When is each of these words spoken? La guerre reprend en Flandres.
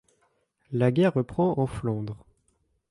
La 0.71 0.91
guerre 0.91 1.13
reprend 1.13 1.59
en 1.59 1.67
Flandres. 1.67 2.17